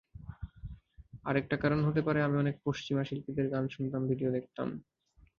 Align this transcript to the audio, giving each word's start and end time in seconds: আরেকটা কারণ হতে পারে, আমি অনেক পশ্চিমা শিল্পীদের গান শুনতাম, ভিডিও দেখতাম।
আরেকটা 1.25 1.55
কারণ 1.57 1.79
হতে 1.83 2.01
পারে, 2.01 2.19
আমি 2.21 2.35
অনেক 2.37 2.55
পশ্চিমা 2.65 3.03
শিল্পীদের 3.03 3.47
গান 3.49 3.65
শুনতাম, 3.67 4.01
ভিডিও 4.07 4.29
দেখতাম। 4.31 4.67